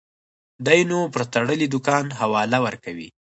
دى 0.65 0.79
نو 0.89 0.99
پر 1.13 1.21
تړلي 1.33 1.67
دوکان 1.73 2.05
حواله 2.19 2.57
ورکوي. 2.65 3.09